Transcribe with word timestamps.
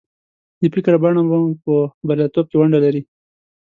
د 0.59 0.61
فکر 0.73 0.93
بڼه 1.03 1.21
مو 1.27 1.37
په 1.63 1.73
برياليتوب 2.07 2.45
کې 2.49 2.57
ونډه 2.57 2.79
لري. 2.85 3.01